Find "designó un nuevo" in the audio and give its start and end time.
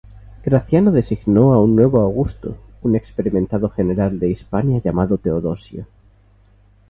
0.91-2.01